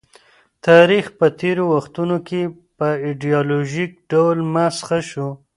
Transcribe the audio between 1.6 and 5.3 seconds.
وختونو کي په ایډیالوژیک ډول مسخ سو.